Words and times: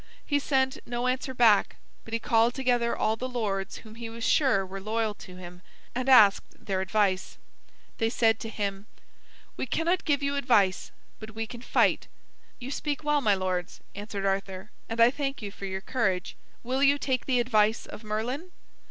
He 0.25 0.39
sent 0.39 0.79
no 0.87 1.05
answer 1.05 1.31
back, 1.31 1.75
but 2.03 2.11
he 2.13 2.17
called 2.17 2.55
together 2.55 2.97
all 2.97 3.15
the 3.15 3.29
lords 3.29 3.77
whom 3.85 3.93
he 3.93 4.09
was 4.09 4.23
sure 4.23 4.65
were 4.65 4.81
loyal 4.81 5.13
to 5.13 5.35
him, 5.35 5.61
and 5.93 6.09
asked 6.09 6.65
their 6.65 6.81
advice. 6.81 7.37
They 7.99 8.09
said 8.09 8.39
to 8.39 8.49
him: 8.49 8.87
"We 9.57 9.67
cannot 9.67 10.03
give 10.03 10.23
you 10.23 10.35
advice, 10.35 10.89
but 11.19 11.35
we 11.35 11.45
can 11.45 11.61
fight." 11.61 12.07
"You 12.57 12.71
speak 12.71 13.03
well, 13.03 13.21
my 13.21 13.35
lords," 13.35 13.79
answered 13.93 14.25
Arthur, 14.25 14.71
"and 14.89 14.99
I 14.99 15.11
thank 15.11 15.43
you 15.43 15.51
for 15.51 15.65
your 15.65 15.81
courage. 15.81 16.35
Will 16.63 16.81
you 16.81 16.97
take 16.97 17.27
the 17.27 17.39
advice 17.39 17.85
of 17.85 18.03
Merlin? 18.03 18.49